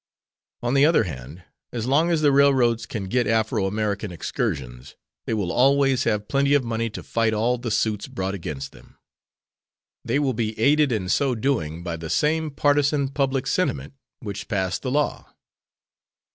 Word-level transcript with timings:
On 0.63 0.73
the 0.73 0.83
other 0.83 1.03
hand, 1.03 1.43
as 1.71 1.85
long 1.85 2.09
as 2.09 2.21
the 2.21 2.31
railroads 2.31 2.87
can 2.87 3.03
get 3.03 3.27
Afro 3.27 3.67
American 3.67 4.11
excursions 4.11 4.95
they 5.27 5.33
will 5.35 5.51
always 5.51 6.05
have 6.05 6.27
plenty 6.27 6.55
of 6.55 6.63
money 6.63 6.89
to 6.89 7.03
fight 7.03 7.35
all 7.35 7.59
the 7.59 7.69
suits 7.69 8.07
brought 8.07 8.33
against 8.33 8.71
them. 8.71 8.97
They 10.03 10.17
will 10.17 10.33
be 10.33 10.57
aided 10.57 10.91
in 10.91 11.07
so 11.07 11.35
doing 11.35 11.83
by 11.83 11.97
the 11.97 12.09
same 12.09 12.49
partisan 12.49 13.09
public 13.09 13.45
sentiment 13.45 13.93
which 14.21 14.47
passed 14.47 14.81
the 14.81 14.89
law. 14.89 15.35